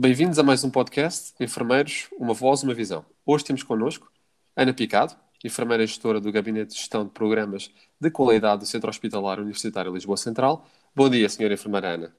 [0.00, 3.04] Bem-vindos a mais um podcast Enfermeiros, uma voz, uma visão.
[3.26, 4.08] Hoje temos connosco
[4.54, 7.68] Ana Picado, enfermeira gestora do Gabinete de Gestão de Programas
[8.00, 10.64] de Qualidade do Centro Hospitalar Universitário Lisboa Central.
[10.94, 12.16] Bom dia, senhora enfermeira Ana.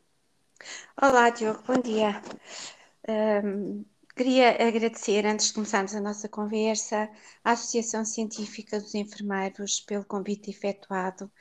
[1.01, 2.21] Olá, Diogo, bom dia.
[3.07, 7.09] Um, queria agradecer, antes de começarmos a nossa conversa,
[7.45, 11.31] à Associação Científica dos Enfermeiros pelo convite efetuado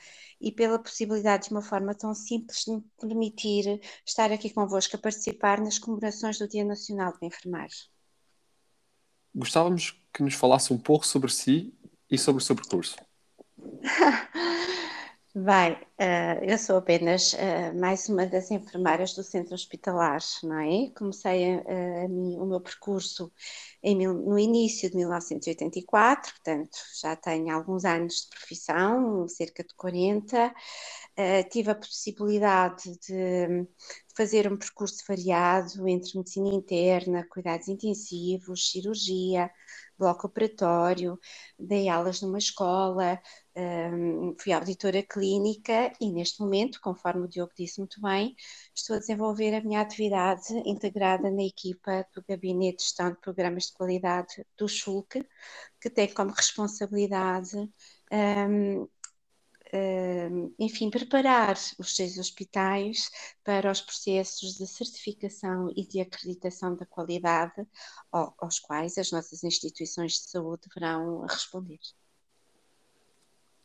[0.41, 4.99] e pela possibilidade, de uma forma tão simples, de me permitir estar aqui convosco a
[4.99, 7.75] participar nas comemorações do Dia Nacional do Enfermeiro.
[9.35, 11.75] Gostávamos que nos falasse um pouco sobre si
[12.11, 12.97] e sobre o seu percurso.
[15.41, 20.91] Bem, uh, eu sou apenas uh, mais uma das enfermeiras do centro hospitalar, não é?
[20.91, 23.33] Comecei a, a mim, o meu percurso
[23.85, 30.49] mil, no início de 1984, portanto já tenho alguns anos de profissão, cerca de 40.
[30.49, 30.53] Uh,
[31.17, 33.67] eh, tive a possibilidade de
[34.17, 39.49] fazer um percurso variado entre medicina interna, cuidados intensivos, cirurgia,
[39.99, 41.19] bloco operatório,
[41.59, 43.21] dei aulas numa escola,
[43.57, 48.35] um, fui auditora clínica e neste momento, conforme o Diogo disse muito bem,
[48.75, 53.65] estou a desenvolver a minha atividade integrada na equipa do Gabinete de Gestão de Programas
[53.65, 55.27] de Qualidade do SHULC,
[55.81, 57.57] que tem como responsabilidade
[58.13, 58.89] um,
[60.59, 63.11] enfim, preparar os seus hospitais
[63.45, 67.67] para os processos de certificação e de acreditação da qualidade
[68.11, 71.79] aos quais as nossas instituições de saúde deverão responder.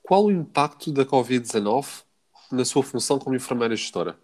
[0.01, 2.03] Qual o impacto da Covid-19
[2.51, 4.19] na sua função como enfermeira gestora?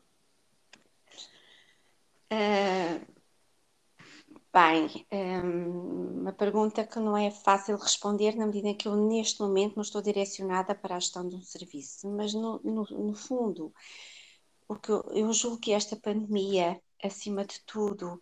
[2.32, 3.02] Uh,
[4.54, 9.76] bem, um, uma pergunta que não é fácil responder na medida que eu neste momento
[9.76, 13.74] não estou direcionada para a gestão de um serviço, mas no, no, no fundo,
[15.14, 18.22] eu julgo que esta pandemia, acima de tudo,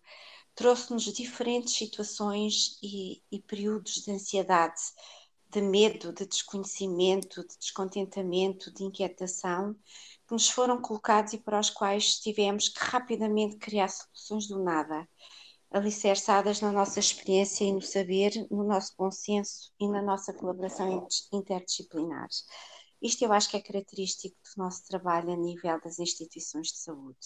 [0.54, 4.80] trouxe-nos diferentes situações e, e períodos de ansiedade
[5.50, 9.74] de medo, de desconhecimento, de descontentamento, de inquietação,
[10.26, 15.08] que nos foram colocados e para os quais tivemos que rapidamente criar soluções do nada,
[15.70, 21.06] alicerçadas na nossa experiência e no saber, no nosso bom senso e na nossa colaboração
[21.32, 22.28] interdisciplinar.
[23.00, 27.18] Isto eu acho que é característico do nosso trabalho a nível das instituições de saúde.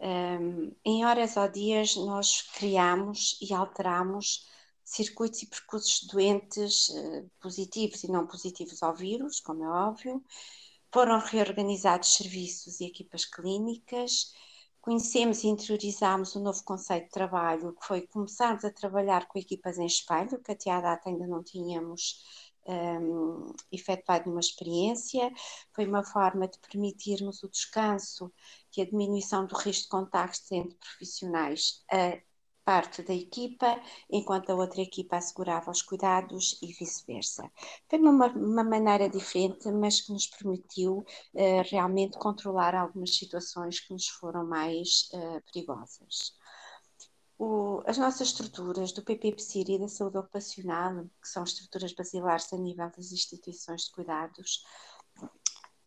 [0.00, 4.46] Um, em horas ou dias nós criamos e alteramos
[4.84, 10.22] circuitos e percursos doentes uh, positivos e não positivos ao vírus, como é óbvio.
[10.92, 14.32] Foram reorganizados serviços e equipas clínicas.
[14.84, 19.38] Conhecemos e interiorizámos o um novo conceito de trabalho, que foi começarmos a trabalhar com
[19.38, 22.22] equipas em espelho, que até à data ainda não tínhamos
[22.66, 25.32] um, efetuado uma experiência.
[25.72, 28.30] Foi uma forma de permitirmos o descanso
[28.76, 31.82] e a diminuição do risco de contacto entre profissionais
[32.64, 33.80] parte da equipa,
[34.10, 37.50] enquanto a outra equipa assegurava os cuidados e vice-versa.
[37.88, 41.04] Foi uma, uma, maneira diferente, mas que nos permitiu
[41.34, 46.34] uh, realmente controlar algumas situações que nos foram mais uh, perigosas.
[47.38, 52.56] O, as nossas estruturas do PPPCIR e da saúde ocupacional, que são estruturas basilares a
[52.56, 54.64] nível das instituições de cuidados,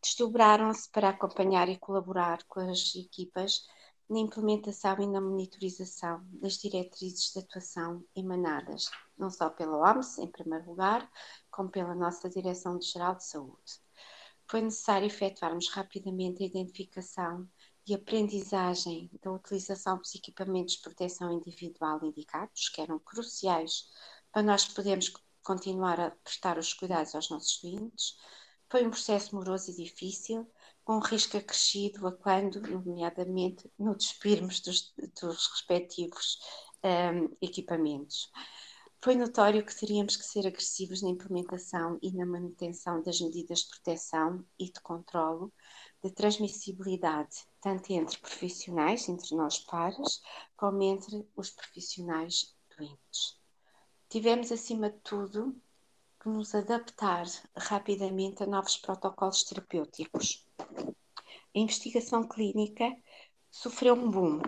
[0.01, 3.65] desdobraram-se para acompanhar e colaborar com as equipas
[4.09, 10.27] na implementação e na monitorização das diretrizes de atuação emanadas não só pela OMS, em
[10.27, 11.09] primeiro lugar,
[11.49, 13.81] como pela nossa Direção-Geral de Saúde.
[14.45, 17.47] Foi necessário efetuarmos rapidamente a identificação
[17.85, 23.89] e aprendizagem da utilização dos equipamentos de proteção individual indicados, que eram cruciais
[24.31, 28.17] para nós podermos continuar a prestar os cuidados aos nossos doentes.
[28.69, 30.45] Foi um processo moroso e difícil,
[30.87, 36.39] com risco acrescido a quando, nomeadamente, no despirmos dos, dos respectivos
[36.81, 38.31] um, equipamentos.
[39.03, 43.67] Foi notório que teríamos que ser agressivos na implementação e na manutenção das medidas de
[43.67, 45.51] proteção e de controlo
[46.01, 50.21] de transmissibilidade, tanto entre profissionais, entre nós pares,
[50.55, 53.37] como entre os profissionais doentes.
[54.07, 55.53] Tivemos, acima de tudo,
[56.19, 57.25] que nos adaptar
[57.55, 60.45] rapidamente a novos protocolos terapêuticos.
[60.59, 62.95] A investigação clínica
[63.51, 64.41] sofreu um boom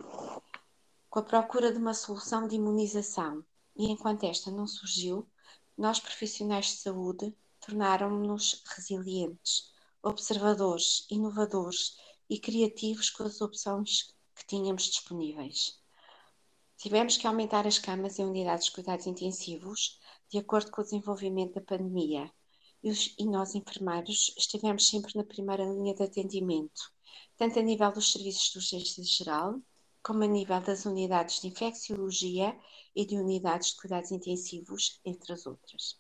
[1.10, 3.44] com a procura de uma solução de imunização
[3.76, 5.28] e enquanto esta não surgiu,
[5.78, 9.72] nós profissionais de saúde tornaram-nos resilientes,
[10.04, 11.98] observadores, inovadores
[12.30, 15.80] e criativos com as opções que tínhamos disponíveis.
[16.78, 19.99] Tivemos que aumentar as camas em unidades de cuidados intensivos
[20.30, 22.32] de acordo com o desenvolvimento da pandemia.
[22.84, 26.92] E, os, e nós, enfermeiros, estivemos sempre na primeira linha de atendimento,
[27.36, 29.60] tanto a nível dos serviços de urgência geral,
[30.02, 32.58] como a nível das unidades de infecciologia
[32.96, 36.00] e de unidades de cuidados intensivos, entre as outras.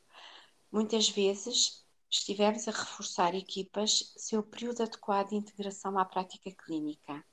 [0.71, 7.25] Muitas vezes estivemos a reforçar equipas seu período adequado de integração à prática clínica.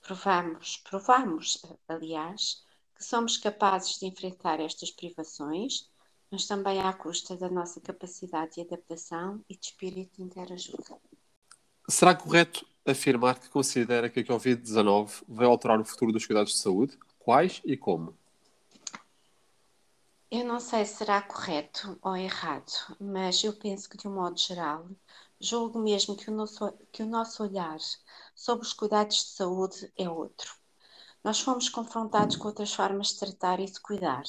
[0.00, 2.62] Provamos, provamos, aliás,
[2.94, 5.90] que somos capazes de enfrentar estas privações,
[6.34, 11.00] mas também à custa da nossa capacidade de adaptação e de espírito de interajuda.
[11.88, 16.58] Será correto afirmar que considera que a Covid-19 vai alterar o futuro dos cuidados de
[16.58, 16.98] saúde?
[17.20, 18.18] Quais e como?
[20.28, 24.36] Eu não sei se será correto ou errado, mas eu penso que, de um modo
[24.36, 24.88] geral,
[25.38, 27.78] julgo mesmo que o nosso, que o nosso olhar
[28.34, 30.52] sobre os cuidados de saúde é outro.
[31.22, 34.24] Nós fomos confrontados com outras formas de tratar e de cuidar,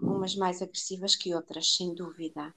[0.00, 2.54] umas mais agressivas que outras, sem dúvida.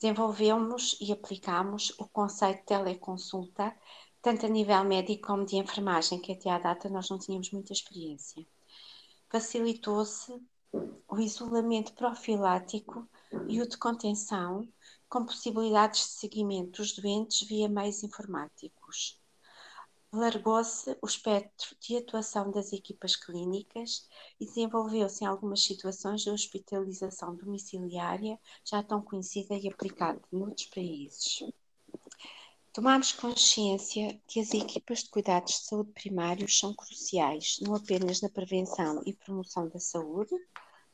[0.00, 3.74] Desenvolvemos e aplicamos o conceito de teleconsulta,
[4.20, 7.72] tanto a nível médico como de enfermagem, que até à data nós não tínhamos muita
[7.72, 8.46] experiência.
[9.28, 10.32] Facilitou-se
[11.08, 13.08] o isolamento profilático
[13.48, 14.68] e o de contenção,
[15.08, 19.20] com possibilidades de seguimento dos doentes via meios informáticos.
[20.16, 24.08] Largou-se o espectro de atuação das equipas clínicas
[24.38, 31.42] e desenvolveu-se em algumas situações de hospitalização domiciliária, já tão conhecida e aplicada noutros países.
[32.72, 38.28] Tomamos consciência que as equipas de cuidados de saúde primários são cruciais, não apenas na
[38.28, 40.36] prevenção e promoção da saúde,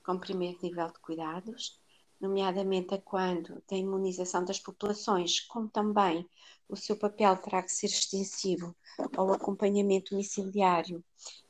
[0.03, 1.79] como primeiro nível de cuidados,
[2.21, 6.29] nomeadamente a quando da imunização das populações, como também
[6.69, 8.77] o seu papel terá que ser extensivo
[9.17, 11.03] ao acompanhamento domiciliário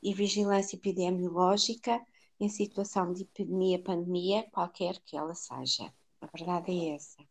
[0.03, 2.01] e vigilância epidemiológica
[2.39, 5.93] em situação de epidemia, pandemia, qualquer que ela seja.
[6.21, 7.23] A verdade é essa.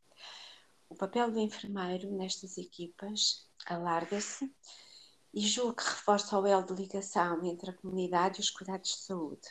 [0.89, 4.51] O papel do enfermeiro nestas equipas alarga-se
[5.33, 8.97] e julgo que reforça o elo de ligação entre a comunidade e os cuidados de
[8.97, 9.47] saúde.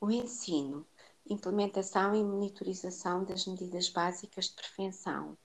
[0.00, 0.86] O ensino,
[1.28, 5.36] implementação e monitorização das medidas básicas de prevenção,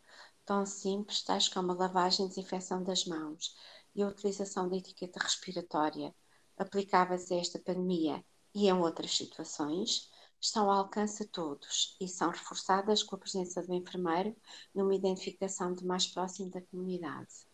[0.46, 3.56] tão simples tais como a lavagem e desinfecção das mãos
[3.96, 6.16] e a utilização da etiqueta respiratória,
[6.58, 10.10] aplicáveis a esta pandemia e em outras situações,
[10.40, 14.36] estão ao alcance de todos e são reforçadas com a presença do enfermeiro
[14.74, 17.48] numa identificação de mais próximo da comunidade.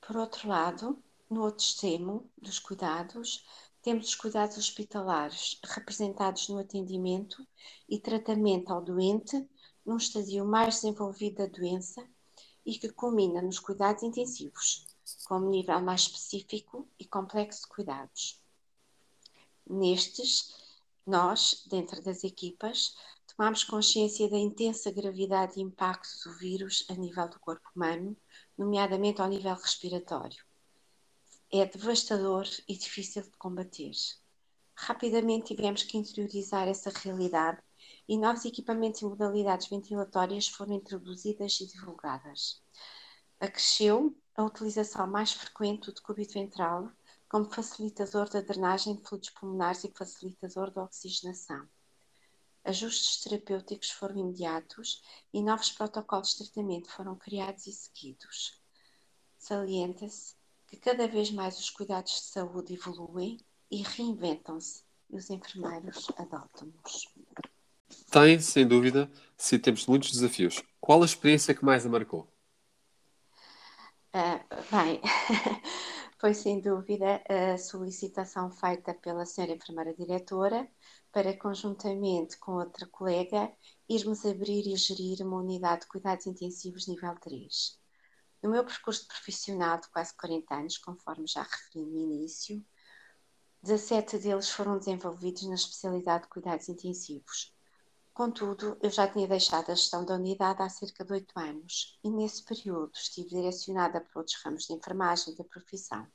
[0.00, 3.44] Por outro lado, no outro extremo dos cuidados,
[3.82, 7.46] temos os cuidados hospitalares, representados no atendimento
[7.88, 9.48] e tratamento ao doente
[9.84, 12.06] num estadio mais desenvolvido da doença
[12.64, 14.86] e que culmina nos cuidados intensivos,
[15.24, 18.38] com um nível mais específico e complexo de cuidados.
[19.66, 20.54] Nestes,
[21.06, 22.94] nós, dentro das equipas,
[23.26, 28.14] tomamos consciência da intensa gravidade e impacto do vírus a nível do corpo humano,
[28.58, 30.49] nomeadamente ao nível respiratório
[31.52, 33.90] é devastador e difícil de combater.
[34.76, 37.60] Rapidamente tivemos que interiorizar essa realidade
[38.08, 42.62] e novos equipamentos e modalidades ventilatórias foram introduzidas e divulgadas.
[43.40, 46.92] Acresceu a utilização mais frequente do decúbito ventral
[47.28, 51.68] como facilitador da drenagem de fluidos pulmonares e facilitador da oxigenação.
[52.62, 58.60] Ajustes terapêuticos foram imediatos e novos protocolos de tratamento foram criados e seguidos.
[59.36, 60.39] Salienta-se
[60.70, 63.38] que cada vez mais os cuidados de saúde evoluem
[63.70, 67.08] e reinventam-se e os enfermeiros adotam-nos.
[68.10, 70.62] Tem, sem dúvida, de muitos desafios.
[70.80, 72.28] Qual a experiência que mais a marcou?
[74.14, 75.00] Uh, bem,
[76.18, 80.68] foi sem dúvida a solicitação feita pela senhora enfermeira diretora
[81.12, 83.52] para, conjuntamente com outra colega,
[83.88, 87.79] irmos abrir e gerir uma unidade de cuidados intensivos nível 3.
[88.42, 92.64] No meu percurso profissional de quase 40 anos, conforme já referi no início,
[93.62, 97.54] 17 deles foram desenvolvidos na especialidade de cuidados intensivos.
[98.14, 102.10] Contudo, eu já tinha deixado a gestão da unidade há cerca de 8 anos e
[102.10, 106.06] nesse período estive direcionada para outros ramos de enfermagem da profissão.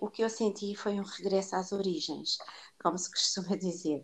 [0.00, 2.38] O que eu senti foi um regresso às origens,
[2.82, 4.02] como se costuma dizer.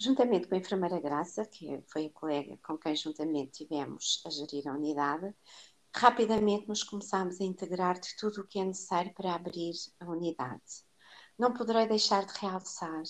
[0.00, 4.68] Juntamente com a enfermeira Graça, que foi a colega com quem juntamente tivemos a gerir
[4.68, 5.34] a unidade,
[5.98, 10.84] rapidamente nos começamos a integrar de tudo o que é necessário para abrir a unidade.
[11.38, 13.02] Não poderei deixar de realçar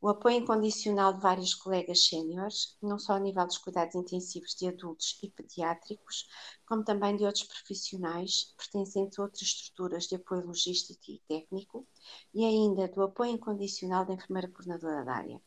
[0.00, 4.68] o apoio incondicional de vários colegas séniores, não só a nível dos cuidados intensivos de
[4.68, 6.26] adultos e pediátricos,
[6.66, 11.86] como também de outros profissionais pertencentes a outras estruturas de apoio logístico e técnico,
[12.34, 15.40] e ainda do apoio incondicional da enfermeira coordenadora da área.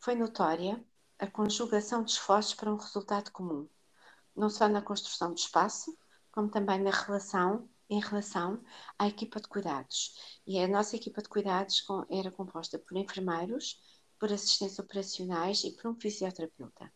[0.00, 0.82] Foi notória
[1.18, 3.68] a conjugação de esforços para um resultado comum,
[4.38, 5.96] não só na construção do espaço,
[6.32, 8.62] como também na relação em relação
[8.98, 10.14] à equipa de cuidados.
[10.46, 13.80] E a nossa equipa de cuidados era composta por enfermeiros,
[14.18, 16.92] por assistentes operacionais e por um fisioterapeuta.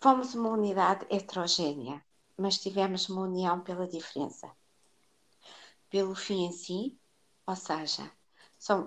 [0.00, 2.04] Fomos uma unidade heterogénea,
[2.36, 4.50] mas tivemos uma união pela diferença.
[5.88, 6.98] Pelo fim em si,
[7.46, 8.12] ou seja,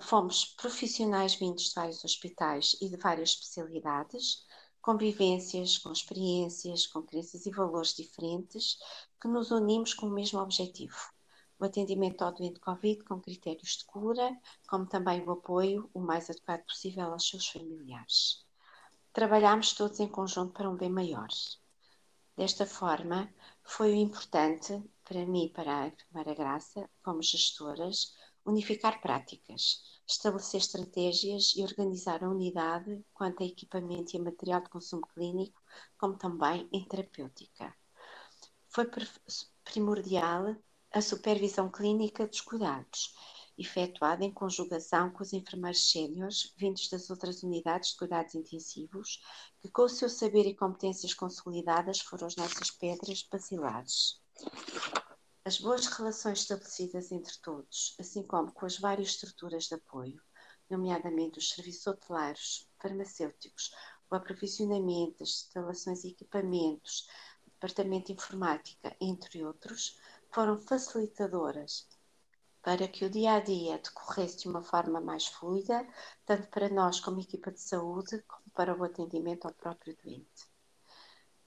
[0.01, 4.45] fomos profissionais vindos de vários hospitais e de várias especialidades,
[4.89, 8.75] convivências, com experiências, com crenças e valores diferentes,
[9.22, 10.98] que nos unimos com o mesmo objetivo.
[11.60, 14.36] O atendimento ao doente Covid com critérios de cura,
[14.67, 18.43] como também o apoio o mais adequado possível aos seus familiares.
[19.13, 21.27] Trabalhámos todos em conjunto para um bem maior.
[22.36, 23.31] Desta forma,
[23.63, 28.15] foi importante para mim e para a Graça, como gestoras,
[28.46, 34.69] unificar práticas, estabelecer estratégias e organizar a unidade quanto a equipamento e a material de
[34.69, 35.62] consumo clínico,
[35.98, 37.75] como também em terapêutica.
[38.69, 38.89] Foi
[39.63, 40.55] primordial
[40.91, 43.13] a supervisão clínica dos cuidados,
[43.58, 49.22] efetuada em conjugação com os enfermeiros séniores vindos das outras unidades de cuidados intensivos,
[49.62, 54.19] que com o seu saber e competências consolidadas foram as nossas pedras basilares.
[55.46, 60.22] As boas relações estabelecidas entre todos, assim como com as várias estruturas de apoio,
[60.69, 63.72] nomeadamente os serviços hoteleiros, farmacêuticos,
[64.12, 67.08] o aprovisionamento, as instalações e equipamentos,
[67.46, 69.98] departamento de informática, entre outros,
[70.31, 71.88] foram facilitadoras
[72.62, 75.88] para que o dia a dia decorresse de uma forma mais fluida,
[76.25, 80.50] tanto para nós como equipa de saúde, como para o atendimento ao próprio doente.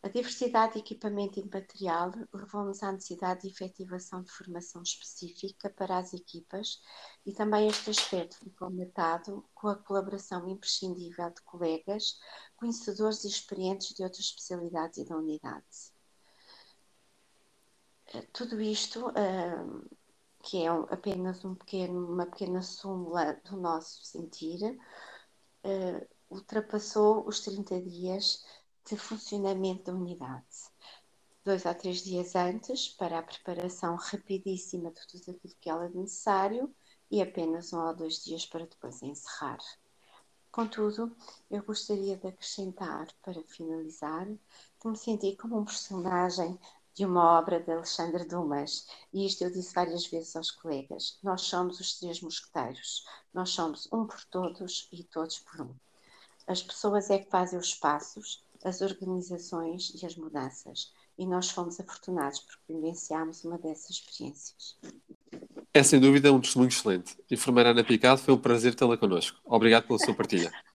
[0.05, 5.97] A diversidade de equipamento e material levou-nos à necessidade de efetivação de formação específica para
[5.97, 6.83] as equipas
[7.25, 12.19] e também este aspecto ficou matado com a colaboração imprescindível de colegas,
[12.57, 15.93] conhecedores e experientes de outras especialidades e da unidade.
[18.09, 19.97] Eh, tudo isto, uh,
[20.43, 24.77] que é apenas um pequeno, uma pequena súmula do nosso sentir,
[25.65, 28.43] uh, ultrapassou os 30 dias
[28.89, 30.71] de funcionamento da unidade.
[31.45, 35.89] Dois a três dias antes, para a preparação rapidíssima de tudo aquilo que ela é
[35.89, 36.75] necessário,
[37.11, 39.59] e apenas um ou dois dias para depois encerrar.
[40.51, 41.17] Contudo,
[41.51, 44.27] eu gostaria de acrescentar, para finalizar,
[44.81, 46.59] que me senti como um personagem
[46.95, 51.43] de uma obra de Alexandre Dumas, e isto eu disse várias vezes aos colegas: nós
[51.43, 55.75] somos os três mosqueteiros, nós somos um por todos e todos por um.
[56.47, 60.93] As pessoas é que fazem os passos, as organizações e as mudanças.
[61.19, 64.77] E nós fomos afortunados porque vivenciámos uma dessas experiências.
[65.75, 67.17] É sem dúvida um testemunho excelente.
[67.31, 69.39] Enfermeira Ana Picado, foi um prazer tê-la connosco.
[69.45, 70.53] Obrigado pela sua partilha.